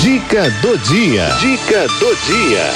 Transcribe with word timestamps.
Dica 0.00 0.50
do 0.60 0.76
dia. 0.76 1.26
Dica 1.40 1.86
do 1.88 2.16
dia. 2.26 2.72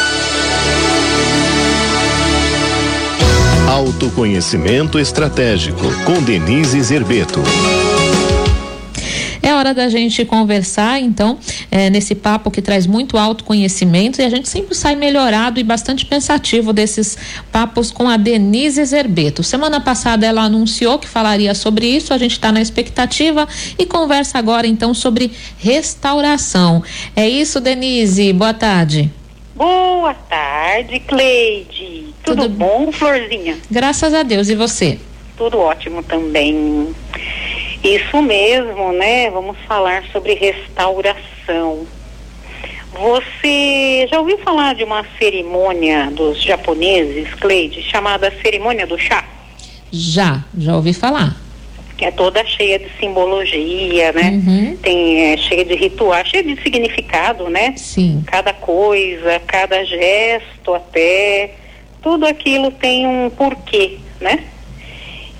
Autoconhecimento 3.68 4.98
estratégico 4.98 5.84
com 6.04 6.22
Denise 6.22 6.80
Zerbeto. 6.80 7.42
Hora 9.60 9.74
da 9.74 9.90
gente 9.90 10.24
conversar, 10.24 10.98
então, 11.00 11.38
é, 11.70 11.90
nesse 11.90 12.14
papo 12.14 12.50
que 12.50 12.62
traz 12.62 12.86
muito 12.86 13.18
autoconhecimento 13.18 14.18
e 14.18 14.24
a 14.24 14.30
gente 14.30 14.48
sempre 14.48 14.74
sai 14.74 14.96
melhorado 14.96 15.60
e 15.60 15.62
bastante 15.62 16.06
pensativo 16.06 16.72
desses 16.72 17.18
papos 17.52 17.90
com 17.90 18.08
a 18.08 18.16
Denise 18.16 18.82
Zerbeto. 18.82 19.42
Semana 19.42 19.78
passada 19.78 20.24
ela 20.24 20.40
anunciou 20.44 20.98
que 20.98 21.06
falaria 21.06 21.54
sobre 21.54 21.86
isso, 21.86 22.14
a 22.14 22.16
gente 22.16 22.32
está 22.32 22.50
na 22.50 22.62
expectativa 22.62 23.46
e 23.78 23.84
conversa 23.84 24.38
agora, 24.38 24.66
então, 24.66 24.94
sobre 24.94 25.30
restauração. 25.58 26.82
É 27.14 27.28
isso, 27.28 27.60
Denise? 27.60 28.32
Boa 28.32 28.54
tarde. 28.54 29.10
Boa 29.54 30.14
tarde, 30.14 31.00
Cleide. 31.00 32.14
Tudo, 32.24 32.44
Tudo 32.44 32.48
bom, 32.48 32.90
Florzinha? 32.90 33.58
Graças 33.70 34.14
a 34.14 34.22
Deus. 34.22 34.48
E 34.48 34.54
você? 34.54 34.98
Tudo 35.36 35.58
ótimo 35.58 36.02
também. 36.02 36.94
Isso 37.82 38.20
mesmo, 38.20 38.92
né? 38.92 39.30
Vamos 39.30 39.56
falar 39.66 40.04
sobre 40.12 40.34
restauração. 40.34 41.86
Você 42.92 44.06
já 44.10 44.18
ouviu 44.18 44.36
falar 44.38 44.74
de 44.74 44.84
uma 44.84 45.04
cerimônia 45.18 46.10
dos 46.10 46.42
japoneses, 46.42 47.32
Cleide, 47.34 47.82
chamada 47.82 48.32
cerimônia 48.42 48.86
do 48.86 48.98
chá? 48.98 49.24
Já, 49.90 50.44
já 50.58 50.76
ouvi 50.76 50.92
falar. 50.92 51.36
Que 51.96 52.04
é 52.04 52.10
toda 52.10 52.44
cheia 52.44 52.78
de 52.78 52.88
simbologia, 52.98 54.12
né? 54.12 54.30
Uhum. 54.30 54.76
Tem 54.82 55.32
é, 55.32 55.36
cheia 55.36 55.64
de 55.64 55.74
ritual, 55.74 56.24
cheia 56.24 56.42
de 56.42 56.60
significado, 56.62 57.48
né? 57.48 57.74
Sim. 57.76 58.22
Cada 58.26 58.52
coisa, 58.52 59.40
cada 59.46 59.84
gesto 59.84 60.74
até, 60.74 61.54
tudo 62.02 62.26
aquilo 62.26 62.70
tem 62.70 63.06
um 63.06 63.30
porquê, 63.30 63.98
né? 64.20 64.44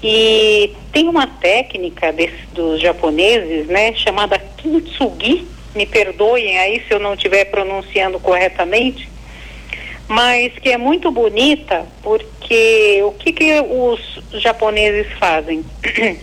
E 0.02 0.74
tem 0.92 1.08
uma 1.08 1.26
técnica 1.26 2.12
desse, 2.12 2.46
dos 2.52 2.80
japoneses, 2.80 3.66
né, 3.66 3.92
chamada 3.94 4.38
kintsugi, 4.38 5.46
me 5.74 5.86
perdoem 5.86 6.58
aí 6.58 6.82
se 6.86 6.94
eu 6.94 6.98
não 6.98 7.14
estiver 7.14 7.44
pronunciando 7.46 8.18
corretamente, 8.18 9.08
mas 10.08 10.52
que 10.54 10.70
é 10.70 10.78
muito 10.78 11.10
bonita 11.10 11.86
porque 12.02 13.00
o 13.04 13.12
que, 13.12 13.32
que 13.32 13.60
os 13.60 14.40
japoneses 14.40 15.06
fazem? 15.18 15.64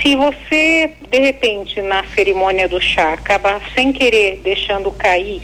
se 0.00 0.14
você, 0.14 0.92
de 1.10 1.18
repente, 1.18 1.80
na 1.80 2.04
cerimônia 2.14 2.68
do 2.68 2.80
chá, 2.80 3.14
acaba 3.14 3.60
sem 3.74 3.92
querer 3.92 4.40
deixando 4.44 4.90
cair 4.92 5.42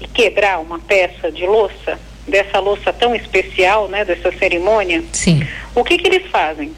e 0.00 0.06
quebrar 0.06 0.60
uma 0.60 0.78
peça 0.78 1.30
de 1.30 1.46
louça, 1.46 1.98
dessa 2.30 2.58
louça 2.58 2.92
tão 2.92 3.14
especial, 3.14 3.88
né, 3.88 4.04
dessa 4.04 4.32
cerimônia, 4.32 5.02
Sim. 5.12 5.46
o 5.74 5.84
que 5.84 5.98
que 5.98 6.06
eles 6.06 6.30
fazem? 6.30 6.72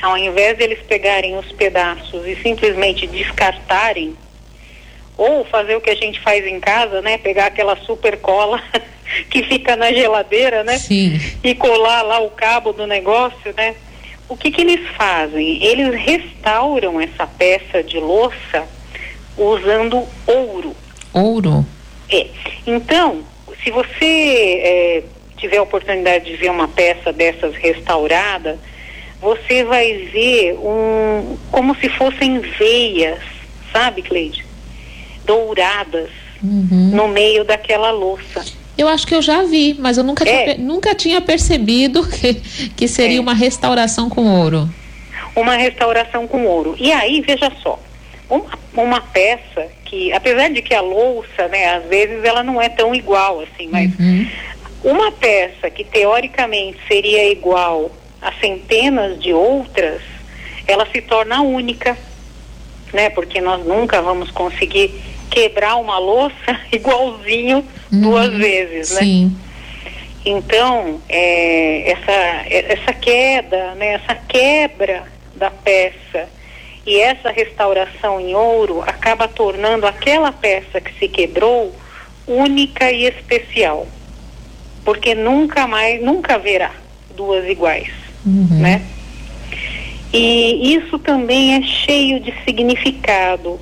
Ao 0.00 0.16
invés 0.16 0.56
de 0.56 0.64
eles 0.64 0.78
pegarem 0.86 1.36
os 1.36 1.52
pedaços 1.52 2.26
e 2.26 2.36
simplesmente 2.36 3.06
descartarem, 3.06 4.16
ou 5.16 5.44
fazer 5.44 5.76
o 5.76 5.80
que 5.80 5.90
a 5.90 5.94
gente 5.94 6.18
faz 6.20 6.46
em 6.46 6.58
casa, 6.58 7.02
né, 7.02 7.18
pegar 7.18 7.46
aquela 7.46 7.76
super 7.76 8.16
cola 8.18 8.62
que 9.28 9.42
fica 9.42 9.76
na 9.76 9.92
geladeira, 9.92 10.64
né, 10.64 10.78
Sim. 10.78 11.20
e 11.44 11.54
colar 11.54 12.00
lá 12.00 12.20
o 12.20 12.30
cabo 12.30 12.72
do 12.72 12.86
negócio, 12.86 13.52
né? 13.54 13.74
O 14.30 14.36
que 14.36 14.52
que 14.52 14.60
eles 14.60 14.88
fazem? 14.96 15.62
Eles 15.62 15.92
restauram 15.92 17.00
essa 17.00 17.26
peça 17.26 17.82
de 17.82 17.98
louça 17.98 18.64
usando 19.36 20.06
ouro. 20.24 20.74
Ouro? 21.12 21.66
É. 22.08 22.28
Então, 22.64 23.24
se 23.62 23.70
você 23.70 24.60
é, 24.62 25.02
tiver 25.36 25.58
a 25.58 25.62
oportunidade 25.62 26.24
de 26.26 26.36
ver 26.36 26.50
uma 26.50 26.68
peça 26.68 27.12
dessas 27.12 27.54
restaurada, 27.56 28.58
você 29.20 29.64
vai 29.64 29.92
ver 30.12 30.54
um 30.54 31.36
como 31.50 31.74
se 31.76 31.88
fossem 31.90 32.40
veias, 32.40 33.20
sabe, 33.72 34.02
Cleide? 34.02 34.44
Douradas 35.24 36.10
uhum. 36.42 36.90
no 36.94 37.08
meio 37.08 37.44
daquela 37.44 37.90
louça. 37.90 38.44
Eu 38.78 38.88
acho 38.88 39.06
que 39.06 39.14
eu 39.14 39.20
já 39.20 39.42
vi, 39.42 39.76
mas 39.78 39.98
eu 39.98 40.04
nunca, 40.04 40.26
é. 40.26 40.54
tinha, 40.54 40.58
nunca 40.58 40.94
tinha 40.94 41.20
percebido 41.20 42.06
que, 42.08 42.34
que 42.76 42.88
seria 42.88 43.18
é. 43.18 43.20
uma 43.20 43.34
restauração 43.34 44.08
com 44.08 44.26
ouro. 44.26 44.68
Uma 45.36 45.56
restauração 45.56 46.26
com 46.26 46.46
ouro. 46.46 46.74
E 46.78 46.90
aí, 46.90 47.20
veja 47.20 47.52
só, 47.62 47.78
uma, 48.28 48.58
uma 48.74 49.00
peça 49.00 49.68
que, 49.90 50.12
apesar 50.12 50.50
de 50.50 50.62
que 50.62 50.72
a 50.72 50.80
louça, 50.80 51.48
né, 51.48 51.74
às 51.74 51.84
vezes 51.86 52.22
ela 52.24 52.44
não 52.44 52.62
é 52.62 52.68
tão 52.68 52.94
igual 52.94 53.40
assim, 53.40 53.66
mas 53.66 53.90
uhum. 53.98 54.26
uma 54.84 55.10
peça 55.10 55.68
que 55.68 55.82
teoricamente 55.82 56.78
seria 56.86 57.28
igual 57.32 57.90
a 58.22 58.32
centenas 58.34 59.20
de 59.20 59.32
outras, 59.32 60.00
ela 60.68 60.86
se 60.92 61.02
torna 61.02 61.42
única, 61.42 61.98
né? 62.92 63.10
Porque 63.10 63.40
nós 63.40 63.66
nunca 63.66 64.00
vamos 64.00 64.30
conseguir 64.30 64.94
quebrar 65.28 65.76
uma 65.76 65.98
louça 65.98 66.60
igualzinho 66.70 67.64
uhum. 67.92 68.00
duas 68.00 68.32
vezes, 68.32 68.92
né? 68.92 69.00
Sim. 69.00 69.36
Então, 70.24 71.00
é, 71.08 71.90
essa, 71.90 72.12
essa 72.48 72.92
queda, 72.92 73.74
né, 73.74 73.94
essa 73.94 74.14
quebra 74.14 75.04
da 75.34 75.50
peça 75.50 76.28
e 76.86 76.98
essa 76.98 77.30
restauração 77.30 78.20
em 78.20 78.34
ouro 78.34 78.82
acaba 78.82 79.28
tornando 79.28 79.86
aquela 79.86 80.32
peça 80.32 80.80
que 80.80 80.98
se 80.98 81.08
quebrou 81.08 81.74
única 82.26 82.90
e 82.90 83.04
especial. 83.04 83.86
Porque 84.84 85.14
nunca 85.14 85.66
mais, 85.66 86.02
nunca 86.02 86.36
haverá 86.36 86.72
duas 87.14 87.46
iguais, 87.46 87.90
uhum. 88.24 88.60
né? 88.60 88.82
E 90.12 90.74
isso 90.74 90.98
também 90.98 91.54
é 91.54 91.62
cheio 91.62 92.18
de 92.18 92.34
significado. 92.44 93.60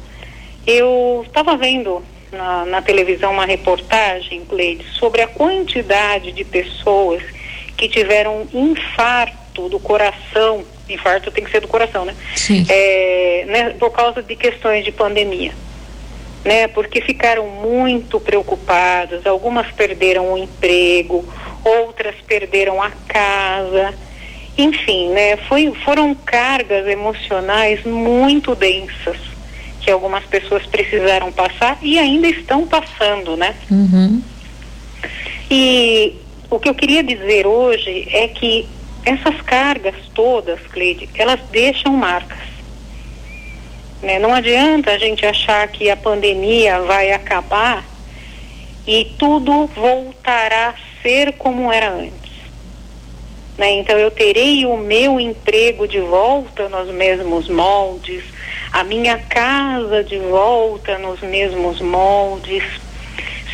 Eu 0.67 1.25
estava 1.27 1.56
vendo 1.56 2.03
na, 2.33 2.65
na, 2.65 2.83
televisão 2.83 3.33
uma 3.33 3.45
reportagem, 3.45 4.45
Cleide, 4.45 4.85
sobre 4.99 5.23
a 5.23 5.29
quantidade 5.29 6.33
de 6.33 6.45
pessoas 6.45 7.23
que 7.77 7.89
tiveram 7.89 8.47
infarto 8.53 9.38
do 9.66 9.80
coração 9.80 10.62
infarto 10.92 11.30
tem 11.30 11.44
que 11.44 11.50
ser 11.50 11.60
do 11.60 11.69
coração, 11.69 12.04
né? 12.04 12.14
Sim. 12.36 12.66
É, 12.69 13.44
né? 13.48 13.70
Por 13.78 13.91
causa 13.91 14.22
de 14.22 14.36
questões 14.36 14.84
de 14.84 14.92
pandemia. 14.92 15.52
Né, 16.44 16.69
porque 16.69 17.00
ficaram 17.00 17.46
muito 17.48 18.20
preocupadas, 18.20 19.26
algumas 19.26 19.70
perderam 19.72 20.32
o 20.32 20.38
emprego, 20.38 21.24
outras 21.64 22.14
perderam 22.26 22.80
a 22.80 22.91
casa, 22.91 23.92
enfim, 24.56 25.08
né, 25.10 25.36
foi, 25.36 25.70
foram 25.84 26.14
cargas 26.14 26.86
emocionais 26.86 27.84
muito 27.84 28.54
densas 28.54 29.19
que 29.80 29.90
algumas 29.90 30.25
pessoas 30.25 30.64
precisaram 30.64 31.30
passar 31.32 31.76
e 31.82 31.98
ainda 31.98 32.28
estão 32.28 32.66
passando, 32.66 33.36
né? 33.36 33.54
Uhum. 33.70 34.22
E 35.50 36.14
o 36.48 36.58
que 36.58 36.69
eu 36.69 36.75
queria 36.75 37.02
dizer 37.02 37.46
hoje 37.46 38.08
é 38.12 38.28
que 38.28 38.66
essas 39.04 39.41
cargas 39.42 39.94
todas, 40.14 40.60
Cleide, 40.72 41.09
elas 41.14 41.41
deixam 41.50 41.92
marcas. 41.92 42.38
Né? 44.03 44.19
Não 44.19 44.32
adianta 44.32 44.92
a 44.92 44.98
gente 44.98 45.26
achar 45.26 45.66
que 45.69 45.91
a 45.91 45.97
pandemia 45.97 46.81
vai 46.82 47.12
acabar 47.12 47.84
e 48.87 49.04
tudo 49.19 49.66
voltará 49.66 50.70
a 50.70 51.03
ser 51.03 51.34
como 51.34 51.72
era 51.72 51.91
antes. 51.91 52.32
Né? 53.56 53.72
Então 53.72 53.98
eu 53.98 54.10
terei 54.10 54.64
o 54.64 54.76
meu 54.76 55.19
emprego 55.19 55.88
de 55.88 56.00
volta 56.00 56.69
nos 56.69 56.88
mesmos 56.94 57.48
moldes, 57.48 58.22
a 58.72 58.84
minha 58.84 59.19
casa 59.19 60.04
de 60.04 60.19
volta 60.19 60.97
nos 60.98 61.20
mesmos 61.20 61.81
moldes. 61.81 62.62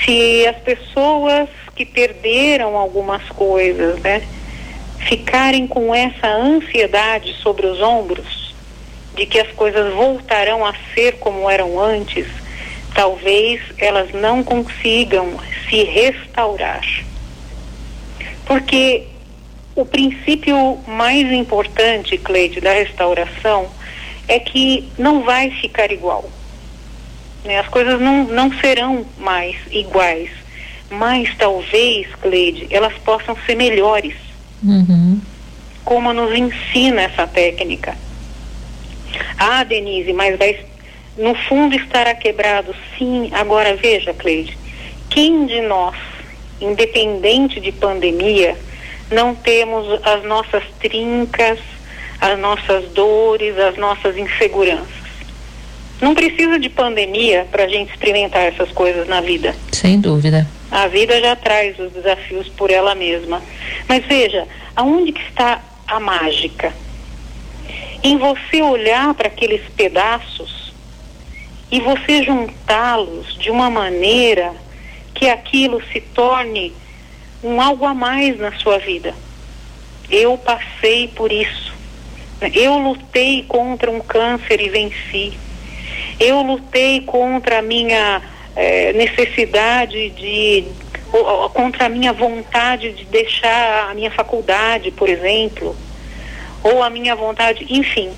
Se 0.05 0.47
as 0.47 0.57
pessoas 0.57 1.49
que 1.75 1.87
perderam 1.87 2.77
algumas 2.77 3.27
coisas, 3.31 3.99
né? 4.01 4.23
Ficarem 4.99 5.67
com 5.67 5.95
essa 5.95 6.29
ansiedade 6.29 7.35
sobre 7.43 7.67
os 7.67 7.81
ombros 7.81 8.55
de 9.15 9.27
que 9.27 9.39
as 9.39 9.51
coisas 9.53 9.93
voltarão 9.95 10.65
a 10.65 10.75
ser 10.95 11.19
como 11.19 11.49
eram 11.49 11.81
antes, 11.81 12.27
talvez 12.95 13.61
elas 13.79 14.13
não 14.13 14.43
consigam 14.43 15.39
se 15.69 15.85
restaurar. 15.85 16.85
Porque 18.45 19.07
o 19.77 19.85
princípio 19.85 20.79
mais 20.87 21.31
importante, 21.33 22.19
Cleide, 22.19 22.61
da 22.61 22.73
restauração 22.73 23.69
é 24.29 24.39
que 24.39 24.89
não 24.99 25.23
vai 25.23 25.51
ficar 25.51 25.91
igual. 25.93 26.29
Né? 27.45 27.59
As 27.59 27.69
coisas 27.69 28.01
não, 28.01 28.25
não 28.25 28.53
serão 28.59 29.07
mais 29.19 29.57
iguais, 29.71 30.31
mas 30.91 31.35
talvez, 31.37 32.07
Cleide, 32.17 32.67
elas 32.71 32.95
possam 33.05 33.37
ser 33.47 33.55
melhores 33.55 34.24
Uhum. 34.63 35.21
Como 35.85 36.13
nos 36.13 36.35
ensina 36.35 37.03
essa 37.03 37.27
técnica. 37.27 37.97
Ah, 39.39 39.65
Denise, 39.65 40.13
mas 40.13 40.39
vai, 40.39 40.59
no 41.17 41.35
fundo 41.35 41.77
estará 41.77 42.15
quebrado, 42.15 42.75
sim. 42.99 43.31
Agora 43.33 43.77
veja, 43.77 44.13
Cleide, 44.15 44.57
quem 45.11 45.47
de 45.47 45.61
nós, 45.61 45.95
independente 46.61 47.61
de 47.61 47.71
pandemia, 47.71 48.57
não 49.11 49.35
temos 49.35 50.01
as 50.03 50.25
nossas 50.25 50.65
trincas, 50.81 51.59
as 52.21 52.39
nossas 52.39 52.89
dores, 52.91 53.59
as 53.59 53.77
nossas 53.77 54.17
inseguranças? 54.17 55.05
Não 56.01 56.15
precisa 56.15 56.59
de 56.59 56.69
pandemia 56.69 57.47
para 57.51 57.65
a 57.65 57.69
gente 57.69 57.91
experimentar 57.91 58.43
essas 58.43 58.71
coisas 58.73 59.07
na 59.07 59.21
vida. 59.21 59.55
Sem 59.73 60.01
dúvida. 60.01 60.47
A 60.75 60.89
vida 60.89 61.21
já 61.21 61.37
traz 61.37 61.79
os 61.79 61.93
desafios 61.93 62.49
por 62.49 62.69
ela 62.69 62.97
mesma. 62.97 63.41
Mas 63.89 64.05
veja, 64.07 64.45
aonde 64.75 65.13
que 65.13 65.23
está 65.23 65.63
a 65.87 66.01
mágica? 66.01 66.75
Em 68.03 68.19
você 68.19 68.61
olhar 68.61 69.15
para 69.15 69.29
aqueles 69.29 69.63
pedaços 69.77 70.75
e 71.71 71.79
você 71.79 72.25
juntá-los 72.25 73.39
de 73.39 73.53
uma 73.53 73.71
maneira 73.71 74.53
que 75.15 75.29
aquilo 75.29 75.81
se 75.93 76.01
torne 76.01 76.75
um 77.41 77.61
algo 77.61 77.87
a 77.87 77.95
mais 77.95 78.37
na 78.41 78.51
sua 78.59 78.79
vida. 78.79 79.15
Eu 80.11 80.37
passei 80.37 81.07
por 81.07 81.31
isso. 81.31 81.73
Eu 82.53 82.79
lutei 82.79 83.45
contra 83.45 83.89
um 83.93 84.01
câncer 84.01 84.61
e 84.61 84.69
venci. 84.69 85.39
Eu 86.19 86.43
lutei 86.43 87.01
contra 87.03 87.61
a 87.61 87.63
minha 87.63 88.34
eh, 88.57 88.93
necessidade 88.93 90.11
de, 90.11 90.65
contra 91.53 91.87
a 91.87 91.89
minha 91.89 92.13
vontade 92.13 92.93
de 92.93 93.05
deixar 93.05 93.91
a 93.91 93.95
minha 93.95 94.11
faculdade, 94.11 94.91
por 94.91 95.09
exemplo, 95.09 95.77
ou 96.63 96.83
a 96.83 96.91
minha 96.91 97.15
vontade, 97.15 97.67
enfim. 97.69 98.11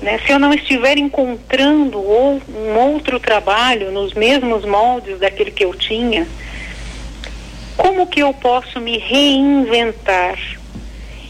Né? 0.00 0.20
Se 0.26 0.32
eu 0.32 0.38
não 0.38 0.52
estiver 0.52 0.98
encontrando 0.98 1.98
ou 1.98 2.40
um 2.48 2.78
outro 2.78 3.18
trabalho 3.18 3.90
nos 3.90 4.14
mesmos 4.14 4.64
moldes 4.64 5.18
daquele 5.18 5.50
que 5.50 5.64
eu 5.64 5.74
tinha, 5.74 6.26
como 7.76 8.06
que 8.06 8.20
eu 8.20 8.32
posso 8.34 8.80
me 8.80 8.98
reinventar 8.98 10.38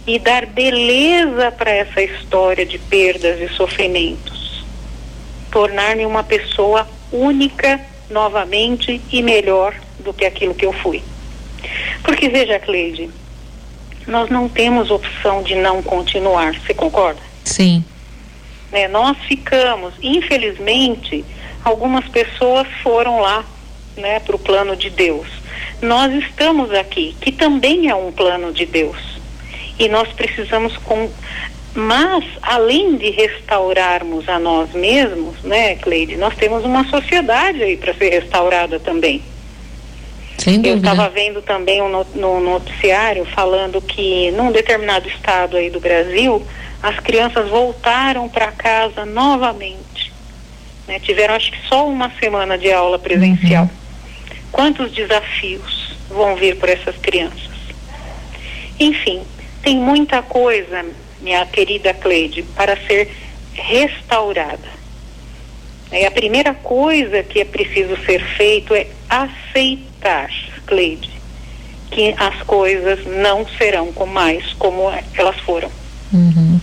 e 0.06 0.18
dar 0.18 0.46
beleza 0.46 1.50
para 1.50 1.70
essa 1.70 2.02
história 2.02 2.64
de 2.64 2.78
perdas 2.78 3.40
e 3.40 3.48
sofrimentos? 3.54 4.36
tornar-me 5.56 6.04
uma 6.04 6.22
pessoa 6.22 6.86
única 7.10 7.80
novamente 8.10 9.00
e 9.10 9.22
melhor 9.22 9.74
do 10.00 10.12
que 10.12 10.24
aquilo 10.24 10.54
que 10.54 10.64
eu 10.64 10.72
fui. 10.72 11.02
Porque 12.02 12.28
veja, 12.28 12.58
Cleide, 12.58 13.10
nós 14.06 14.30
não 14.30 14.48
temos 14.48 14.90
opção 14.90 15.42
de 15.42 15.54
não 15.56 15.82
continuar, 15.82 16.54
você 16.54 16.72
concorda? 16.72 17.20
Sim. 17.44 17.84
Né, 18.70 18.88
nós 18.88 19.16
ficamos, 19.26 19.94
infelizmente, 20.02 21.24
algumas 21.64 22.06
pessoas 22.08 22.66
foram 22.82 23.20
lá, 23.20 23.44
né, 23.96 24.20
para 24.20 24.36
o 24.36 24.38
plano 24.38 24.76
de 24.76 24.90
Deus. 24.90 25.26
Nós 25.82 26.12
estamos 26.12 26.70
aqui, 26.72 27.16
que 27.20 27.32
também 27.32 27.88
é 27.88 27.94
um 27.94 28.12
plano 28.12 28.52
de 28.52 28.66
Deus. 28.66 29.16
E 29.78 29.88
nós 29.88 30.08
precisamos 30.12 30.76
com, 30.78 31.10
mas, 31.76 32.25
além 32.40 32.96
de 32.96 33.11
restaurarmos 33.11 34.26
a 34.28 34.38
nós 34.38 34.73
mesmos, 34.73 35.43
né, 35.43 35.76
Cleide, 35.76 36.17
nós 36.17 36.34
temos 36.34 36.64
uma 36.64 36.84
sociedade 36.88 37.62
aí 37.62 37.76
para 37.76 37.93
ser 37.94 38.08
restaurada 38.08 38.81
também. 38.81 39.23
Eu 40.64 40.76
estava 40.76 41.08
vendo 41.08 41.43
também 41.43 41.82
um 41.82 41.88
no, 41.88 42.06
no 42.14 42.40
noticiário 42.40 43.25
falando 43.25 43.82
que 43.82 44.31
num 44.31 44.52
determinado 44.52 45.08
estado 45.08 45.56
aí 45.56 45.69
do 45.69 45.81
Brasil, 45.81 46.46
as 46.82 46.99
crianças 47.00 47.49
voltaram 47.49 48.28
para 48.28 48.52
casa 48.52 49.05
novamente. 49.05 50.12
Né? 50.87 51.00
Tiveram 51.00 51.34
acho 51.34 51.50
que 51.50 51.58
só 51.69 51.88
uma 51.88 52.11
semana 52.20 52.56
de 52.56 52.73
aula 52.73 52.99
presencial. 52.99 53.64
Uhum. 53.64 53.70
Quantos 54.52 54.93
desafios 54.93 55.96
vão 56.08 56.37
vir 56.37 56.56
por 56.56 56.69
essas 56.69 56.96
crianças? 56.96 57.50
Enfim, 58.78 59.23
tem 59.62 59.76
muita 59.76 60.23
coisa 60.23 60.84
minha 61.20 61.44
querida 61.46 61.94
Cleide, 61.94 62.42
para 62.42 62.76
ser 62.86 63.10
restaurada. 63.52 64.76
E 65.92 66.04
a 66.04 66.10
primeira 66.10 66.52
coisa 66.52 67.22
que 67.22 67.40
é 67.40 67.44
preciso 67.44 67.96
ser 68.04 68.22
feito 68.36 68.74
é 68.74 68.88
aceitar, 69.08 70.30
Cleide, 70.66 71.10
que 71.90 72.14
as 72.18 72.42
coisas 72.42 73.06
não 73.06 73.46
serão 73.46 73.92
mais 74.06 74.52
como 74.54 74.90
elas 75.14 75.38
foram. 75.40 75.70
Uhum. 76.12 76.60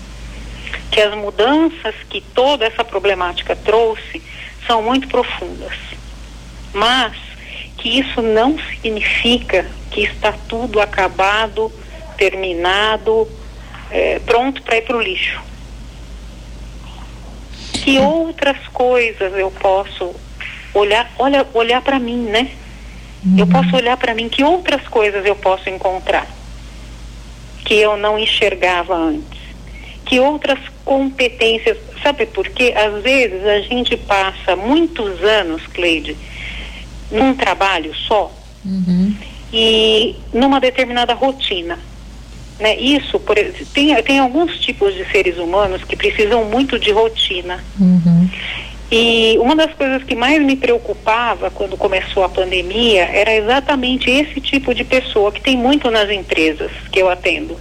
Que 0.92 1.02
as 1.02 1.16
mudanças 1.16 1.96
que 2.10 2.22
toda 2.22 2.66
essa 2.66 2.84
problemática 2.84 3.56
trouxe 3.56 4.22
são 4.68 4.82
muito 4.84 5.08
profundas. 5.08 5.74
Mas 6.74 7.14
que 7.78 8.00
isso 8.00 8.22
não 8.22 8.58
significa 8.60 9.66
que 9.90 10.02
está 10.02 10.34
tudo 10.48 10.80
acabado, 10.80 11.72
terminado, 12.18 13.28
é, 13.94 14.20
pronto 14.26 14.62
para 14.64 14.78
ir 14.78 14.82
para 14.82 14.98
o 14.98 15.02
lixo. 15.02 15.40
Que 17.72 18.00
outras 18.00 18.58
coisas 18.70 19.34
eu 19.38 19.52
posso 19.52 20.16
olhar, 20.74 21.12
olha, 21.20 21.46
olhar 21.54 21.82
para 21.82 22.00
mim, 22.00 22.24
né? 22.24 22.50
Uhum. 23.24 23.38
Eu 23.38 23.48
posso 23.48 23.76
olhar 23.76 23.96
para 23.98 24.16
mim, 24.16 24.28
que 24.28 24.44
outras 24.44 24.88
coisas 24.88 25.24
eu 25.26 25.36
posso 25.36 25.70
encontrar 25.70 26.28
que 27.64 27.76
eu 27.76 27.96
não 27.96 28.18
enxergava 28.20 28.96
antes? 28.96 29.40
Que 30.06 30.20
outras 30.20 30.60
competências, 30.84 31.78
sabe 32.02 32.26
por 32.26 32.50
quê? 32.50 32.74
Às 32.76 33.02
vezes 33.02 33.46
a 33.46 33.60
gente 33.62 33.96
passa 33.96 34.56
muitos 34.56 35.24
anos, 35.24 35.66
Cleide, 35.68 36.18
num 37.12 37.34
trabalho 37.36 37.96
só 37.96 38.32
uhum. 38.66 39.16
e 39.54 40.16
numa 40.34 40.60
determinada 40.60 41.14
rotina. 41.14 41.80
Né? 42.60 42.76
Isso, 42.78 43.20
por, 43.20 43.36
tem, 43.74 44.02
tem 44.04 44.20
alguns 44.20 44.60
tipos 44.60 44.94
de 44.94 45.06
seres 45.12 45.38
humanos 45.38 45.84
que 45.84 45.96
precisam 45.96 46.46
muito 46.46 46.78
de 46.78 46.92
rotina. 46.92 47.64
Uhum. 47.80 48.30
E 48.92 49.38
uma 49.40 49.56
das 49.56 49.74
coisas 49.74 50.04
que 50.04 50.16
mais 50.16 50.40
me 50.40 50.56
preocupava 50.56 51.50
quando 51.50 51.76
começou 51.76 52.24
a 52.24 52.30
pandemia 52.30 53.06
era 53.06 53.34
exatamente 53.34 54.10
esse 54.10 54.40
tipo 54.40 54.74
de 54.74 54.84
pessoa 54.84 55.32
que 55.32 55.42
tem 55.42 55.58
muito 55.58 55.90
nas 55.90 56.12
empresas 56.12 56.72
que 56.92 57.00
eu 57.00 57.10
atendo. 57.10 57.58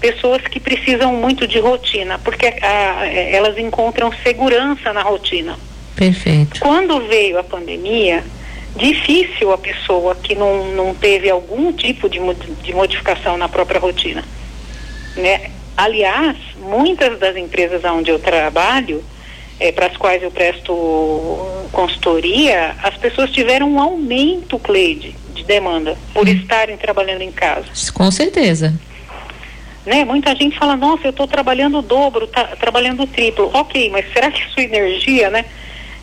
Pessoas 0.00 0.42
que 0.42 0.58
precisam 0.58 1.14
muito 1.14 1.46
de 1.46 1.60
rotina, 1.60 2.18
porque 2.18 2.46
a, 2.46 3.06
elas 3.06 3.56
encontram 3.56 4.12
segurança 4.24 4.92
na 4.92 5.02
rotina. 5.02 5.56
Perfeito. 5.94 6.58
Quando 6.58 7.06
veio 7.06 7.38
a 7.38 7.44
pandemia, 7.44 8.24
difícil 8.76 9.52
a 9.52 9.58
pessoa 9.58 10.14
que 10.14 10.34
não, 10.34 10.68
não 10.72 10.94
teve 10.94 11.30
algum 11.30 11.72
tipo 11.72 12.08
de, 12.08 12.18
de 12.62 12.74
modificação 12.74 13.36
na 13.36 13.48
própria 13.48 13.80
rotina. 13.80 14.24
Né? 15.16 15.50
Aliás, 15.76 16.36
muitas 16.58 17.18
das 17.18 17.36
empresas 17.36 17.84
onde 17.84 18.10
eu 18.10 18.18
trabalho, 18.18 19.02
é, 19.58 19.70
para 19.70 19.86
as 19.86 19.96
quais 19.96 20.22
eu 20.22 20.30
presto 20.30 20.72
consultoria, 21.72 22.74
as 22.82 22.96
pessoas 22.96 23.30
tiveram 23.30 23.70
um 23.70 23.80
aumento, 23.80 24.58
Cleide, 24.58 25.14
de 25.34 25.44
demanda 25.44 25.96
por 26.12 26.26
hum. 26.26 26.30
estarem 26.30 26.76
trabalhando 26.76 27.22
em 27.22 27.32
casa. 27.32 27.66
Com 27.92 28.10
certeza. 28.10 28.74
Né? 29.84 30.04
Muita 30.04 30.34
gente 30.34 30.58
fala, 30.58 30.76
nossa, 30.76 31.06
eu 31.06 31.10
estou 31.10 31.26
trabalhando 31.26 31.78
o 31.78 31.82
dobro, 31.82 32.26
tá, 32.26 32.44
trabalhando 32.58 33.02
o 33.02 33.06
triplo. 33.06 33.50
Ok, 33.52 33.90
mas 33.90 34.10
será 34.12 34.30
que 34.30 34.42
sua 34.52 34.62
energia 34.62 35.28
né, 35.30 35.44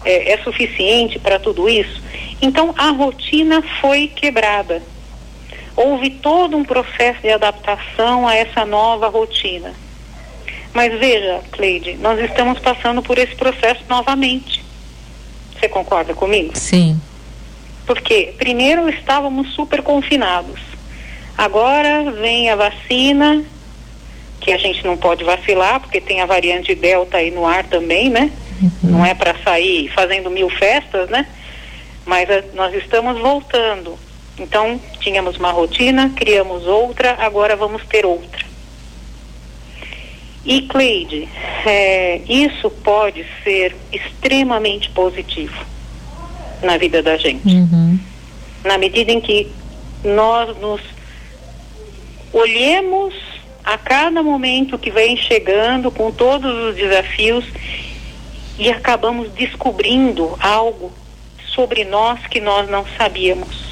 é, 0.06 0.34
é 0.34 0.38
suficiente 0.44 1.18
para 1.18 1.40
tudo 1.40 1.68
isso? 1.68 2.02
Então 2.42 2.74
a 2.78 2.90
rotina 2.90 3.62
foi 3.80 4.08
quebrada. 4.08 4.82
Houve 5.76 6.10
todo 6.10 6.58
um 6.58 6.64
processo 6.64 7.22
de 7.22 7.30
adaptação 7.30 8.28
a 8.28 8.36
essa 8.36 8.66
nova 8.66 9.08
rotina. 9.08 9.74
Mas 10.74 10.98
veja, 11.00 11.42
Cleide, 11.52 11.94
nós 11.96 12.20
estamos 12.20 12.60
passando 12.60 13.02
por 13.02 13.18
esse 13.18 13.36
processo 13.36 13.84
novamente. 13.88 14.64
Você 15.54 15.70
concorda 15.70 16.14
comigo? 16.14 16.58
Sim. 16.58 17.00
Porque 17.86 18.34
primeiro 18.38 18.90
estávamos 18.90 19.54
super 19.54 19.82
confinados. 19.82 20.60
Agora 21.38 22.12
vem 22.12 22.50
a 22.50 22.56
vacina, 22.56 23.44
que 24.40 24.52
a 24.52 24.58
gente 24.58 24.86
não 24.86 24.98
pode 24.98 25.24
vacilar, 25.24 25.80
porque 25.80 26.02
tem 26.02 26.22
a 26.22 26.26
variante 26.26 26.74
Delta 26.74 27.18
aí 27.18 27.32
no 27.32 27.46
ar 27.46 27.64
também, 27.66 28.10
né? 28.10 28.32
Uhum. 28.62 28.72
Não 28.92 29.06
é 29.06 29.14
para 29.14 29.36
sair 29.44 29.90
fazendo 29.90 30.30
mil 30.30 30.50
festas, 30.50 31.10
né? 31.10 31.28
Mas 32.06 32.30
a, 32.30 32.44
nós 32.54 32.74
estamos 32.76 33.20
voltando. 33.20 33.98
Então, 34.38 34.80
tínhamos 35.00 35.38
uma 35.38 35.52
rotina, 35.52 36.10
criamos 36.16 36.66
outra, 36.66 37.16
agora 37.20 37.56
vamos 37.56 37.86
ter 37.86 38.06
outra. 38.06 38.46
E, 40.44 40.64
Cleide, 40.64 41.30
é, 41.66 42.22
isso 42.28 42.70
pode 42.70 43.26
ser 43.44 43.76
extremamente 43.92 44.90
positivo 44.90 45.66
na 46.64 46.78
vida 46.78 47.04
da 47.04 47.18
gente. 47.18 47.48
Uhum. 47.48 48.00
Na 48.64 48.78
medida 48.78 49.12
em 49.12 49.22
que 49.22 49.52
nós 50.04 50.58
nos 50.58 50.82
olhemos 52.34 53.14
a 53.64 53.78
cada 53.78 54.24
momento 54.24 54.80
que 54.80 54.90
vem 54.90 55.16
chegando 55.16 55.92
com 55.92 56.12
todos 56.12 56.52
os 56.70 56.76
desafios 56.76 57.46
e 58.58 58.70
acabamos 58.70 59.32
descobrindo 59.32 60.36
algo 60.40 60.92
sobre 61.54 61.84
nós 61.86 62.20
que 62.28 62.40
nós 62.40 62.70
não 62.70 62.86
sabíamos. 62.98 63.72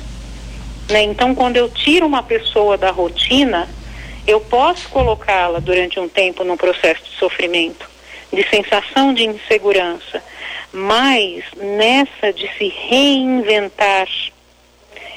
Né? 0.89 1.03
Então, 1.03 1.35
quando 1.35 1.57
eu 1.57 1.69
tiro 1.69 2.05
uma 2.05 2.23
pessoa 2.23 2.77
da 2.77 2.91
rotina, 2.91 3.67
eu 4.27 4.39
posso 4.41 4.89
colocá-la 4.89 5.59
durante 5.59 5.99
um 5.99 6.07
tempo 6.07 6.43
num 6.43 6.57
processo 6.57 7.03
de 7.03 7.17
sofrimento, 7.17 7.89
de 8.31 8.47
sensação 8.49 9.13
de 9.13 9.25
insegurança, 9.25 10.23
mas 10.71 11.43
nessa 11.57 12.31
de 12.31 12.47
se 12.57 12.67
reinventar, 12.67 14.07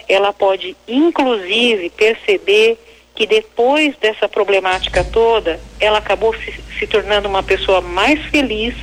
ela 0.08 0.32
pode 0.32 0.76
inclusive 0.88 1.90
perceber 1.90 2.78
que 3.14 3.26
depois 3.26 3.94
dessa 3.96 4.28
problemática 4.28 5.04
toda, 5.04 5.60
ela 5.78 5.98
acabou 5.98 6.34
se, 6.34 6.54
se 6.78 6.86
tornando 6.86 7.28
uma 7.28 7.42
pessoa 7.42 7.80
mais 7.80 8.20
feliz 8.26 8.74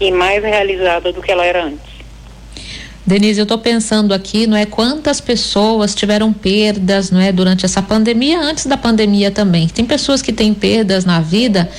e 0.00 0.10
mais 0.10 0.42
realizada 0.42 1.12
do 1.12 1.22
que 1.22 1.30
ela 1.30 1.44
era 1.44 1.62
antes. 1.62 1.87
Denise, 3.08 3.40
eu 3.40 3.44
estou 3.44 3.56
pensando 3.56 4.12
aqui, 4.12 4.46
não 4.46 4.54
é 4.54 4.66
quantas 4.66 5.18
pessoas 5.18 5.94
tiveram 5.94 6.30
perdas, 6.30 7.10
não 7.10 7.18
é, 7.18 7.32
durante 7.32 7.64
essa 7.64 7.80
pandemia, 7.80 8.38
antes 8.38 8.66
da 8.66 8.76
pandemia 8.76 9.30
também. 9.30 9.66
Tem 9.66 9.82
pessoas 9.82 10.20
que 10.20 10.30
têm 10.30 10.52
perdas 10.52 11.06
na 11.06 11.18
vida 11.18 11.70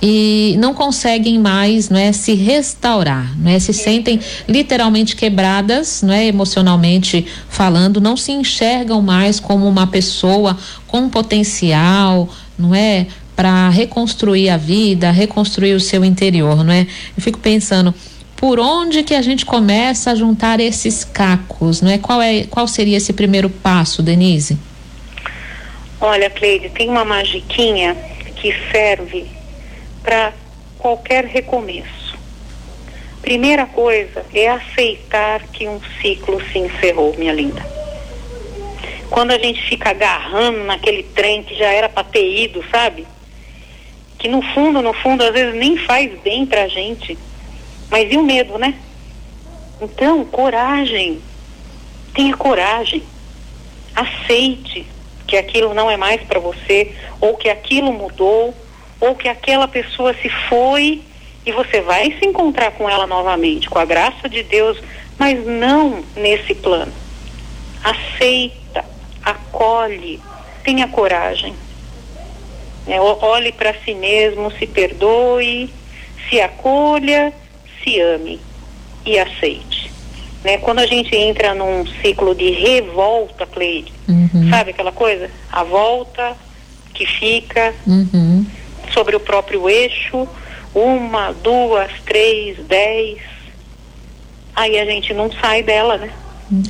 e 0.00 0.56
não 0.58 0.72
conseguem 0.72 1.38
mais, 1.38 1.90
não 1.90 1.98
é, 1.98 2.10
se 2.10 2.32
restaurar, 2.32 3.38
não 3.38 3.50
é, 3.50 3.58
se 3.58 3.74
sentem 3.74 4.18
literalmente 4.48 5.14
quebradas, 5.14 6.00
não 6.00 6.14
é, 6.14 6.26
emocionalmente 6.26 7.26
falando, 7.50 8.00
não 8.00 8.16
se 8.16 8.32
enxergam 8.32 9.02
mais 9.02 9.38
como 9.38 9.68
uma 9.68 9.86
pessoa 9.86 10.56
com 10.86 11.10
potencial, 11.10 12.30
não 12.58 12.74
é, 12.74 13.08
para 13.36 13.68
reconstruir 13.68 14.48
a 14.48 14.56
vida, 14.56 15.10
reconstruir 15.10 15.74
o 15.74 15.80
seu 15.80 16.02
interior, 16.02 16.64
não 16.64 16.72
é? 16.72 16.86
Eu 17.14 17.22
fico 17.22 17.38
pensando, 17.38 17.94
por 18.38 18.60
onde 18.60 19.02
que 19.02 19.14
a 19.14 19.20
gente 19.20 19.44
começa 19.44 20.12
a 20.12 20.14
juntar 20.14 20.60
esses 20.60 21.02
cacos, 21.02 21.82
não 21.82 21.90
é? 21.90 21.98
Qual 21.98 22.22
é 22.22 22.44
qual 22.44 22.68
seria 22.68 22.96
esse 22.96 23.12
primeiro 23.12 23.50
passo, 23.50 24.00
Denise? 24.00 24.56
Olha, 26.00 26.30
Cleide, 26.30 26.68
tem 26.70 26.88
uma 26.88 27.04
magiquinha 27.04 27.96
que 28.36 28.54
serve 28.70 29.26
para 30.04 30.32
qualquer 30.78 31.24
recomeço. 31.24 32.16
Primeira 33.20 33.66
coisa 33.66 34.24
é 34.32 34.48
aceitar 34.48 35.42
que 35.48 35.66
um 35.66 35.80
ciclo 36.00 36.40
se 36.52 36.60
encerrou, 36.60 37.16
minha 37.18 37.32
linda. 37.32 37.66
Quando 39.10 39.32
a 39.32 39.38
gente 39.38 39.60
fica 39.68 39.90
agarrando 39.90 40.62
naquele 40.62 41.02
trem 41.02 41.42
que 41.42 41.56
já 41.56 41.66
era 41.66 41.88
para 41.88 42.04
ter 42.04 42.44
ido, 42.44 42.64
sabe? 42.70 43.04
Que 44.16 44.28
no 44.28 44.40
fundo, 44.54 44.80
no 44.80 44.92
fundo, 44.92 45.24
às 45.24 45.32
vezes 45.32 45.56
nem 45.56 45.76
faz 45.76 46.08
bem 46.20 46.46
pra 46.46 46.68
gente 46.68 47.18
mas 47.90 48.12
e 48.12 48.16
o 48.16 48.22
medo, 48.22 48.58
né? 48.58 48.74
Então, 49.80 50.24
coragem. 50.24 51.20
Tenha 52.14 52.36
coragem. 52.36 53.02
Aceite 53.94 54.86
que 55.26 55.36
aquilo 55.36 55.74
não 55.74 55.90
é 55.90 55.96
mais 55.96 56.22
para 56.22 56.40
você, 56.40 56.94
ou 57.20 57.36
que 57.36 57.50
aquilo 57.50 57.92
mudou, 57.92 58.54
ou 58.98 59.14
que 59.14 59.28
aquela 59.28 59.68
pessoa 59.68 60.14
se 60.14 60.28
foi 60.48 61.02
e 61.44 61.52
você 61.52 61.80
vai 61.80 62.16
se 62.18 62.26
encontrar 62.26 62.72
com 62.72 62.88
ela 62.88 63.06
novamente, 63.06 63.68
com 63.68 63.78
a 63.78 63.84
graça 63.84 64.28
de 64.28 64.42
Deus, 64.42 64.78
mas 65.18 65.44
não 65.46 66.02
nesse 66.16 66.54
plano. 66.54 66.92
Aceita, 67.84 68.84
acolhe, 69.22 70.20
tenha 70.64 70.88
coragem. 70.88 71.54
É, 72.86 73.00
olhe 73.00 73.52
para 73.52 73.74
si 73.84 73.94
mesmo, 73.94 74.50
se 74.52 74.66
perdoe, 74.66 75.72
se 76.28 76.40
acolha 76.40 77.32
se 77.88 78.00
ame 78.00 78.38
e 79.06 79.18
aceite. 79.18 79.90
Né? 80.44 80.58
Quando 80.58 80.80
a 80.80 80.86
gente 80.86 81.14
entra 81.16 81.54
num 81.54 81.86
ciclo 82.02 82.34
de 82.34 82.50
revolta, 82.50 83.46
Cleide, 83.46 83.92
uhum. 84.08 84.48
sabe 84.50 84.70
aquela 84.70 84.92
coisa? 84.92 85.30
A 85.50 85.64
volta 85.64 86.36
que 86.94 87.06
fica 87.06 87.74
uhum. 87.86 88.44
sobre 88.92 89.16
o 89.16 89.20
próprio 89.20 89.68
eixo, 89.68 90.28
uma, 90.74 91.32
duas, 91.32 91.90
três, 92.04 92.58
dez. 92.66 93.18
Aí 94.54 94.78
a 94.78 94.84
gente 94.84 95.14
não 95.14 95.30
sai 95.32 95.62
dela, 95.62 95.96
né? 95.96 96.10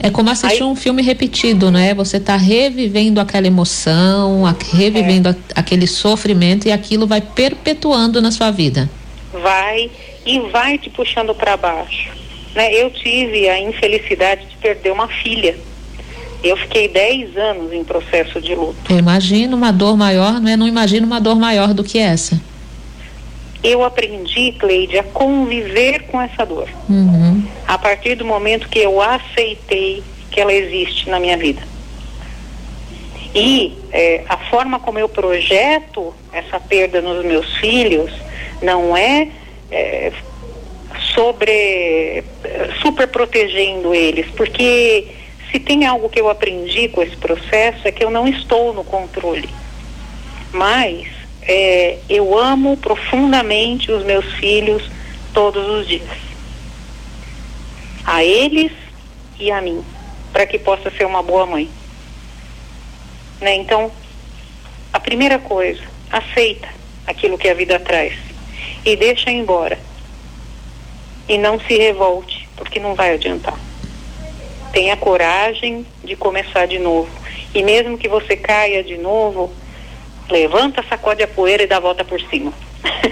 É 0.03 0.11
como 0.11 0.29
assistir 0.29 0.63
Aí, 0.63 0.69
um 0.69 0.75
filme 0.75 1.03
repetido, 1.03 1.71
né? 1.71 1.95
Você 1.95 2.17
está 2.17 2.37
revivendo 2.37 3.21
aquela 3.21 3.47
emoção, 3.47 4.43
revivendo 4.73 5.29
é. 5.29 5.37
aquele 5.55 5.87
sofrimento 5.87 6.67
e 6.67 6.73
aquilo 6.73 7.07
vai 7.07 7.21
perpetuando 7.21 8.21
na 8.21 8.33
sua 8.33 8.51
vida. 8.51 8.91
Vai 9.33 9.89
e 10.29 10.39
vai 10.51 10.77
te 10.77 10.91
puxando 10.91 11.35
para 11.35 11.57
baixo. 11.57 12.11
Né? 12.55 12.75
Eu 12.75 12.91
tive 12.91 13.49
a 13.49 13.59
infelicidade 13.59 14.45
de 14.45 14.57
perder 14.59 14.93
uma 14.93 15.09
filha. 15.09 15.57
Eu 16.45 16.55
fiquei 16.59 16.87
10 16.87 17.37
anos 17.37 17.73
em 17.73 17.83
processo 17.83 18.39
de 18.41 18.55
luto. 18.55 18.93
Eu 18.93 18.99
imagino 18.99 19.57
uma 19.57 19.73
dor 19.73 19.97
maior, 19.97 20.39
não 20.39 20.51
é? 20.51 20.57
Não 20.57 20.69
imagino 20.69 21.07
uma 21.07 21.19
dor 21.19 21.37
maior 21.37 21.73
do 21.73 21.83
que 21.83 21.99
essa. 21.99 22.39
Eu 23.65 23.83
aprendi, 23.83 24.53
Cleide, 24.53 24.99
a 24.99 25.03
conviver 25.03 26.03
com 26.09 26.21
essa 26.21 26.45
dor. 26.45 26.69
Uhum. 26.89 27.43
A 27.67 27.79
partir 27.79 28.15
do 28.15 28.25
momento 28.25 28.69
que 28.69 28.79
eu 28.79 29.01
aceitei 29.01 30.03
que 30.31 30.41
ela 30.41 30.53
existe 30.53 31.09
na 31.09 31.19
minha 31.19 31.37
vida. 31.37 31.63
E 33.35 33.77
é, 33.91 34.25
a 34.29 34.37
forma 34.37 34.79
como 34.79 34.99
eu 34.99 35.09
projeto 35.09 36.15
essa 36.33 36.61
perda 36.61 37.01
nos 37.01 37.25
meus 37.25 37.57
filhos 37.57 38.13
não 38.63 38.97
é 38.97 39.29
é, 39.71 40.13
sobre 41.15 42.25
super 42.81 43.09
protegendo 43.09 43.95
eles, 43.95 44.27
porque 44.37 45.09
se 45.51 45.59
tem 45.59 45.87
algo 45.87 46.09
que 46.09 46.21
eu 46.21 46.29
aprendi 46.29 46.89
com 46.89 47.03
esse 47.03 47.17
processo 47.17 47.87
é 47.87 47.93
que 47.93 48.05
eu 48.05 48.11
não 48.11 48.27
estou 48.27 48.73
no 48.73 48.85
controle, 48.85 49.49
mas 50.53 51.09
é, 51.43 51.99
eu 52.09 52.39
amo 52.39 52.77
profundamente 52.77 53.91
os 53.91 54.05
meus 54.05 54.27
filhos 54.35 54.91
todos 55.33 55.67
os 55.69 55.87
dias, 55.87 56.09
a 58.05 58.23
eles 58.25 58.73
e 59.39 59.51
a 59.51 59.61
mim, 59.61 59.85
para 60.33 60.47
que 60.47 60.59
possa 60.59 60.91
ser 60.91 61.07
uma 61.07 61.23
boa 61.23 61.47
mãe. 61.47 61.69
Né? 63.41 63.55
Então, 63.57 63.91
a 64.93 65.01
primeira 65.01 65.39
coisa, 65.39 65.83
aceita 66.11 66.69
aquilo 67.07 67.39
que 67.39 67.49
a 67.49 67.55
vida 67.55 67.79
traz 67.79 68.28
e 68.85 68.97
deixa 68.97 69.31
embora. 69.31 69.79
E 71.29 71.37
não 71.37 71.61
se 71.61 71.77
revolte, 71.77 72.49
porque 72.57 72.81
não 72.81 72.95
vai 72.95 73.15
adiantar. 73.15 73.59
Tenha 74.73 74.97
coragem 74.97 75.87
de 76.05 76.17
começar 76.17 76.67
de 76.67 76.79
novo. 76.79 77.11
E 77.55 77.63
mesmo 77.63 77.99
que 77.99 78.09
você 78.09 78.37
caia 78.37 78.83
de 78.83 78.97
novo, 78.97 79.53
levanta, 80.31 80.85
sacode 80.89 81.23
a 81.23 81.29
poeira 81.29 81.63
e 81.63 81.67
dá 81.67 81.77
a 81.79 81.81
volta 81.81 82.05
por 82.05 82.21
cima. 82.21 82.53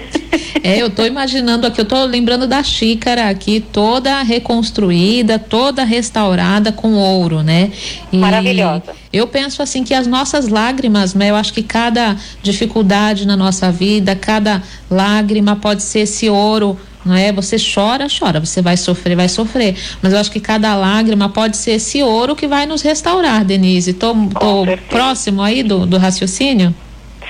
É, 0.63 0.81
eu 0.81 0.87
estou 0.87 1.05
imaginando 1.05 1.65
aqui, 1.65 1.79
eu 1.79 1.83
estou 1.83 2.03
lembrando 2.03 2.47
da 2.47 2.61
xícara 2.61 3.29
aqui, 3.29 3.59
toda 3.59 4.21
reconstruída, 4.21 5.39
toda 5.39 5.83
restaurada 5.83 6.71
com 6.71 6.93
ouro, 6.93 7.41
né? 7.41 7.71
E 8.11 8.17
Maravilhosa. 8.17 8.95
Eu 9.13 9.27
penso 9.27 9.61
assim 9.61 9.83
que 9.83 9.93
as 9.93 10.07
nossas 10.07 10.47
lágrimas, 10.47 11.13
né? 11.13 11.29
Eu 11.29 11.35
acho 11.35 11.53
que 11.53 11.63
cada 11.63 12.17
dificuldade 12.41 13.25
na 13.25 13.37
nossa 13.37 13.71
vida, 13.71 14.15
cada 14.15 14.61
lágrima 14.89 15.55
pode 15.55 15.83
ser 15.83 15.99
esse 15.99 16.29
ouro 16.29 16.77
não 17.05 17.15
é? 17.15 17.31
Você 17.31 17.55
chora, 17.57 18.07
chora, 18.07 18.39
você 18.41 18.61
vai 18.61 18.75
sofrer, 18.75 19.15
vai 19.15 19.29
sofrer. 19.29 19.75
Mas 20.01 20.11
eu 20.11 20.19
acho 20.19 20.29
que 20.29 20.41
cada 20.41 20.75
lágrima 20.75 21.29
pode 21.29 21.55
ser 21.55 21.71
esse 21.71 22.03
ouro 22.03 22.35
que 22.35 22.47
vai 22.47 22.65
nos 22.65 22.81
restaurar, 22.81 23.45
Denise. 23.45 23.93
Tô, 23.93 24.13
tô 24.13 24.65
próximo 24.89 25.41
aí 25.41 25.63
do, 25.63 25.85
do 25.85 25.97
raciocínio? 25.97 26.75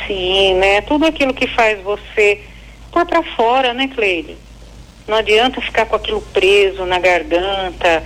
Sim, 0.08 0.56
né? 0.56 0.82
Tudo 0.82 1.06
aquilo 1.06 1.32
que 1.32 1.46
faz 1.48 1.80
você 1.84 2.40
pôr 2.98 3.06
para 3.06 3.22
fora, 3.36 3.74
né, 3.74 3.88
Cleide? 3.88 4.36
Não 5.08 5.16
adianta 5.16 5.62
ficar 5.62 5.86
com 5.86 5.96
aquilo 5.96 6.22
preso 6.34 6.84
na 6.86 6.98
garganta. 6.98 8.04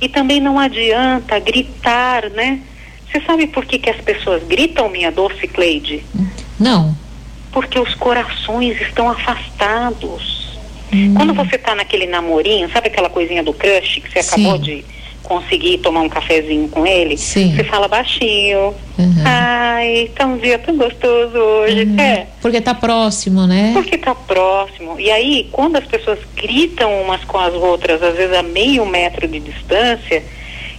E 0.00 0.08
também 0.08 0.40
não 0.40 0.58
adianta 0.58 1.38
gritar, 1.38 2.28
né? 2.30 2.60
Você 3.10 3.20
sabe 3.24 3.46
por 3.46 3.64
que, 3.64 3.78
que 3.78 3.88
as 3.88 4.00
pessoas 4.00 4.42
gritam, 4.44 4.88
minha 4.90 5.10
doce 5.10 5.48
Cleide? 5.48 6.04
Não. 6.60 6.94
Porque 7.52 7.78
os 7.78 7.94
corações 7.94 8.78
estão 8.80 9.08
afastados. 9.08 10.58
Hum. 10.92 11.14
Quando 11.14 11.32
você 11.32 11.56
tá 11.56 11.74
naquele 11.74 12.06
namorinho, 12.06 12.70
sabe 12.70 12.88
aquela 12.88 13.08
coisinha 13.08 13.42
do 13.42 13.52
crush 13.54 14.00
que 14.00 14.12
você 14.12 14.22
Sim. 14.22 14.42
acabou 14.42 14.58
de 14.58 14.84
conseguir 15.24 15.78
tomar 15.78 16.02
um 16.02 16.08
cafezinho 16.08 16.68
com 16.68 16.86
ele, 16.86 17.16
Sim. 17.16 17.56
você 17.56 17.64
fala 17.64 17.88
baixinho. 17.88 18.74
Uhum. 18.96 19.22
Ai, 19.24 20.10
tá 20.14 20.26
um 20.26 20.36
dia 20.38 20.58
tão 20.58 20.76
gostoso 20.76 21.36
hoje. 21.36 21.84
Uhum. 21.84 21.98
É. 21.98 22.26
Porque 22.40 22.60
tá 22.60 22.74
próximo, 22.74 23.46
né? 23.46 23.72
Porque 23.72 23.98
tá 23.98 24.14
próximo. 24.14 25.00
E 25.00 25.10
aí, 25.10 25.48
quando 25.50 25.76
as 25.76 25.86
pessoas 25.86 26.18
gritam 26.36 27.02
umas 27.02 27.24
com 27.24 27.38
as 27.38 27.54
outras, 27.54 28.02
às 28.02 28.14
vezes 28.14 28.36
a 28.36 28.42
meio 28.42 28.86
metro 28.86 29.26
de 29.26 29.40
distância, 29.40 30.22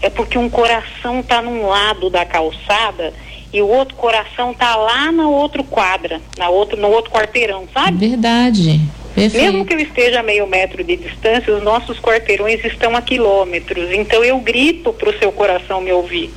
é 0.02 0.10
porque 0.10 0.38
um 0.38 0.50
coração 0.50 1.22
tá 1.24 1.42
num 1.42 1.68
lado 1.68 2.10
da 2.10 2.24
calçada 2.24 3.14
e 3.52 3.62
o 3.62 3.68
outro 3.68 3.96
coração 3.96 4.54
tá 4.54 4.76
lá 4.76 5.12
na 5.12 5.28
outro 5.28 5.64
quadra, 5.64 6.22
na 6.38 6.50
outro, 6.50 6.78
no 6.78 6.90
outro 6.90 7.12
quarteirão, 7.12 7.68
sabe? 7.74 8.10
Verdade. 8.10 8.80
Perfeito. 9.16 9.44
Mesmo 9.44 9.66
que 9.66 9.74
eu 9.74 9.80
esteja 9.80 10.20
a 10.20 10.24
meio 10.24 10.46
metro 10.46 10.84
de 10.84 10.98
distância, 10.98 11.56
os 11.56 11.64
nossos 11.64 11.98
quarteirões 12.00 12.64
estão 12.66 12.96
a 12.96 13.02
quilômetros. 13.02 13.92
Então 13.94 14.22
eu 14.24 14.38
grito 14.40 14.92
para 14.92 15.10
o 15.10 15.18
seu 15.18 15.32
coração 15.32 15.80
me 15.80 15.92
ouvir. 15.94 16.32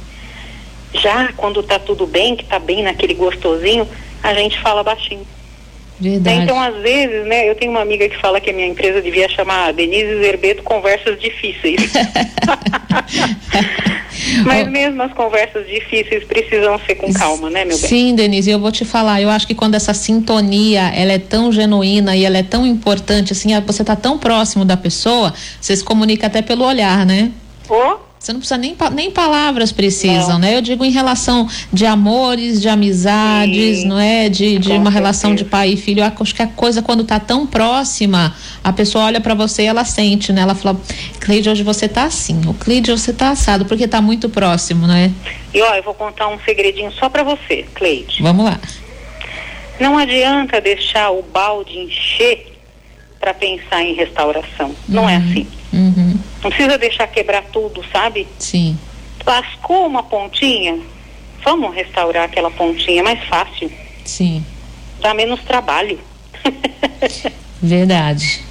Já 0.94 1.32
quando 1.36 1.60
está 1.60 1.78
tudo 1.78 2.06
bem, 2.06 2.36
que 2.36 2.44
está 2.44 2.60
bem 2.60 2.84
naquele 2.84 3.14
gostosinho, 3.14 3.86
a 4.22 4.32
gente 4.32 4.58
fala 4.60 4.84
baixinho. 4.84 5.26
Verdade. 6.00 6.44
Então, 6.44 6.60
às 6.60 6.76
vezes, 6.76 7.26
né, 7.26 7.50
eu 7.50 7.56
tenho 7.56 7.72
uma 7.72 7.80
amiga 7.80 8.08
que 8.08 8.16
fala 8.18 8.40
que 8.40 8.50
a 8.50 8.52
minha 8.52 8.68
empresa 8.68 9.02
devia 9.02 9.28
chamar 9.28 9.72
Denise 9.72 10.20
Zerbeto 10.20 10.62
Conversas 10.62 11.20
Difíceis. 11.20 11.90
Mas 14.44 14.68
mesmo 14.68 15.02
as 15.02 15.12
conversas 15.12 15.66
difíceis 15.66 16.24
precisam 16.24 16.78
ser 16.80 16.94
com 16.96 17.12
calma, 17.12 17.50
né, 17.50 17.64
meu 17.64 17.78
bem? 17.78 17.88
Sim, 17.88 18.14
Denise, 18.14 18.50
eu 18.50 18.58
vou 18.58 18.72
te 18.72 18.84
falar, 18.84 19.20
eu 19.20 19.30
acho 19.30 19.46
que 19.46 19.54
quando 19.54 19.74
essa 19.74 19.94
sintonia, 19.94 20.92
ela 20.94 21.12
é 21.12 21.18
tão 21.18 21.52
genuína 21.52 22.16
e 22.16 22.24
ela 22.24 22.38
é 22.38 22.42
tão 22.42 22.66
importante, 22.66 23.32
assim, 23.32 23.48
você 23.60 23.82
está 23.82 23.96
tão 23.96 24.18
próximo 24.18 24.64
da 24.64 24.76
pessoa, 24.76 25.32
você 25.60 25.76
se 25.76 25.84
comunica 25.84 26.26
até 26.26 26.42
pelo 26.42 26.64
olhar, 26.64 27.04
né? 27.04 27.30
Oh, 27.68 28.07
você 28.18 28.32
não 28.32 28.40
precisa 28.40 28.58
nem, 28.58 28.76
nem 28.92 29.10
palavras 29.10 29.70
precisam, 29.70 30.34
Não. 30.34 30.38
né? 30.40 30.56
Eu 30.56 30.60
digo 30.60 30.84
em 30.84 30.90
relação 30.90 31.48
de 31.72 31.86
amores, 31.86 32.60
de 32.60 32.68
amizades, 32.68 33.78
Sim, 33.78 33.86
não 33.86 33.98
é? 33.98 34.28
De, 34.28 34.58
de 34.58 34.72
uma 34.72 34.90
relação 34.90 35.34
de 35.34 35.44
pai 35.44 35.70
e 35.70 35.76
filho. 35.76 36.00
Eu 36.00 36.12
acho 36.20 36.34
que 36.34 36.42
a 36.42 36.46
coisa 36.46 36.82
quando 36.82 37.04
tá 37.04 37.20
tão 37.20 37.46
próxima, 37.46 38.34
a 38.62 38.72
pessoa 38.72 39.04
olha 39.04 39.20
para 39.20 39.34
você 39.34 39.62
e 39.62 39.66
ela 39.66 39.84
sente, 39.84 40.32
né? 40.32 40.42
Ela 40.42 40.54
fala, 40.54 40.78
Cleide, 41.20 41.48
hoje 41.48 41.62
você 41.62 41.88
tá 41.88 42.04
assim, 42.04 42.40
o 42.46 42.54
Cleide, 42.54 42.90
você 42.90 43.12
tá 43.12 43.30
assado, 43.30 43.64
porque 43.64 43.86
tá 43.86 44.02
muito 44.02 44.28
próximo, 44.28 44.86
né? 44.86 45.12
e 45.54 45.62
ó, 45.62 45.74
eu 45.74 45.82
vou 45.82 45.94
contar 45.94 46.28
um 46.28 46.38
segredinho 46.40 46.92
só 46.92 47.08
para 47.08 47.22
você, 47.22 47.64
Cleide. 47.74 48.22
Vamos 48.22 48.44
lá. 48.44 48.60
Não 49.80 49.96
adianta 49.96 50.60
deixar 50.60 51.10
o 51.10 51.22
balde 51.22 51.78
encher 51.78 52.52
para 53.20 53.32
pensar 53.32 53.82
em 53.82 53.94
restauração. 53.94 54.74
Não 54.88 55.08
é 55.08 55.16
assim. 55.16 55.46
Uhum, 55.72 56.07
Não 56.42 56.50
precisa 56.50 56.78
deixar 56.78 57.06
quebrar 57.08 57.42
tudo, 57.52 57.84
sabe? 57.92 58.26
sim, 58.38 58.78
Lascou 59.26 59.86
uma 59.86 60.02
pontinha, 60.02 60.78
vamos 61.44 61.74
restaurar 61.74 62.24
aquela 62.24 62.50
pontinha 62.50 63.02
mais 63.02 63.22
fácil. 63.24 63.70
sim, 64.04 64.44
Dá 65.00 65.12
menos 65.14 65.40
trabalho. 65.44 65.98
verdade. 67.62 68.42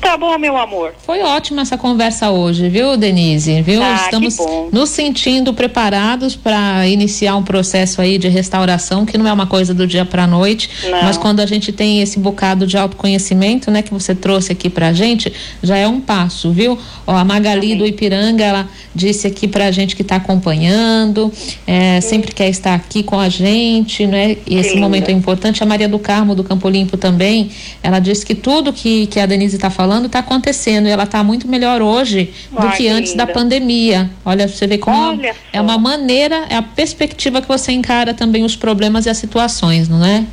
Tá 0.00 0.16
bom, 0.16 0.36
meu 0.36 0.56
amor. 0.56 0.92
Foi 1.06 1.20
ótima 1.22 1.62
essa 1.62 1.78
conversa 1.78 2.30
hoje, 2.30 2.68
viu, 2.68 2.96
Denise? 2.96 3.62
Viu? 3.62 3.82
Ah, 3.82 3.94
Estamos 4.04 4.36
nos 4.72 4.90
sentindo 4.90 5.54
preparados 5.54 6.34
para 6.36 6.86
iniciar 6.88 7.36
um 7.36 7.42
processo 7.42 8.00
aí 8.00 8.18
de 8.18 8.28
restauração, 8.28 9.06
que 9.06 9.16
não 9.16 9.26
é 9.28 9.32
uma 9.32 9.46
coisa 9.46 9.72
do 9.72 9.86
dia 9.86 10.04
para 10.04 10.26
noite, 10.26 10.68
Não. 10.84 11.02
mas 11.04 11.16
quando 11.16 11.40
a 11.40 11.46
gente 11.46 11.72
tem 11.72 12.02
esse 12.02 12.18
bocado 12.18 12.66
de 12.66 12.76
autoconhecimento, 12.76 13.70
né, 13.70 13.80
que 13.80 13.92
você 13.92 14.14
trouxe 14.14 14.52
aqui 14.52 14.68
pra 14.68 14.92
gente, 14.92 15.32
já 15.62 15.76
é 15.78 15.86
um 15.88 16.00
passo, 16.00 16.50
viu? 16.52 16.78
Ó, 17.06 17.16
a 17.16 17.24
Magali 17.24 17.74
do 17.74 17.86
Ipiranga, 17.86 18.44
ela 18.44 18.68
disse 18.94 19.26
aqui 19.26 19.48
pra 19.48 19.70
gente 19.70 19.96
que 19.96 20.02
está 20.02 20.16
acompanhando, 20.16 21.32
é, 21.66 22.00
sempre 22.02 22.32
quer 22.32 22.48
estar 22.50 22.74
aqui 22.74 23.02
com 23.02 23.18
a 23.18 23.28
gente, 23.28 24.06
né? 24.06 24.36
E 24.46 24.56
esse 24.56 24.76
momento 24.76 25.08
é 25.08 25.12
importante. 25.12 25.62
A 25.62 25.66
Maria 25.66 25.88
do 25.88 25.98
Carmo 25.98 26.34
do 26.34 26.44
Campo 26.44 26.68
Limpo 26.68 26.96
também, 26.98 27.50
ela 27.82 27.98
disse 27.98 28.26
que 28.26 28.34
tudo 28.34 28.72
que, 28.72 28.91
que 29.10 29.18
a 29.20 29.26
Denise 29.26 29.56
está 29.56 29.70
falando 29.70 30.06
está 30.06 30.18
acontecendo 30.20 30.86
e 30.86 30.90
ela 30.90 31.04
está 31.04 31.22
muito 31.22 31.48
melhor 31.48 31.82
hoje 31.82 32.32
do 32.50 32.58
Ai, 32.58 32.76
que 32.76 32.82
que 32.84 32.88
antes 32.88 33.14
da 33.14 33.24
linda. 33.24 33.34
pandemia. 33.34 34.10
Olha, 34.24 34.48
você 34.48 34.66
vê 34.66 34.78
como 34.78 34.96
Olha 34.96 35.34
é 35.52 35.60
uma 35.60 35.78
maneira, 35.78 36.46
é 36.48 36.56
a 36.56 36.62
perspectiva 36.62 37.40
que 37.40 37.48
você 37.48 37.72
encara 37.72 38.14
também 38.14 38.44
os 38.44 38.56
problemas 38.56 39.06
e 39.06 39.10
as 39.10 39.18
situações, 39.18 39.88
não 39.88 40.04
é? 40.04 40.24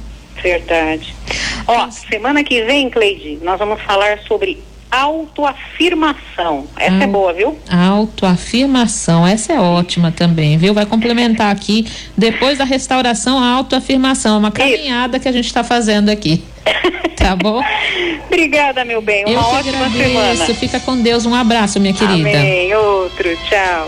Verdade. 0.41 1.13
Ó, 1.67 1.89
semana 1.91 2.43
que 2.43 2.63
vem, 2.63 2.89
Cleide, 2.89 3.39
nós 3.41 3.59
vamos 3.59 3.81
falar 3.81 4.19
sobre 4.19 4.57
autoafirmação. 4.91 6.67
Essa 6.77 6.96
é 6.96 7.03
Ah. 7.03 7.08
boa, 7.08 7.34
viu? 7.34 7.58
Autoafirmação, 7.69 9.25
essa 9.25 9.53
é 9.53 9.60
ótima 9.60 10.12
também, 10.12 10.58
viu? 10.58 10.74
Vai 10.74 10.86
complementar 10.86 11.51
aqui, 11.51 11.86
depois 12.17 12.57
da 12.57 12.63
restauração, 12.63 13.37
a 13.42 13.48
autoafirmação, 13.51 14.35
é 14.35 14.40
uma 14.40 14.51
caminhada 14.51 15.20
que 15.20 15.27
a 15.27 15.31
gente 15.31 15.46
está 15.46 15.63
fazendo 15.63 16.09
aqui. 16.09 16.44
Tá 17.20 17.35
bom? 17.35 17.61
Obrigada, 18.27 18.85
meu 18.85 19.01
bem. 19.01 19.25
Uma 19.25 19.33
Eu 19.33 19.40
ótima 19.42 19.85
agradeço. 19.85 20.03
semana. 20.37 20.46
Fica 20.55 20.79
com 20.79 21.01
Deus. 21.01 21.25
Um 21.25 21.35
abraço, 21.35 21.77
minha 21.77 21.94
querida. 21.94 22.29
Amém. 22.29 22.74
Outro. 22.74 23.29
Tchau. 23.50 23.87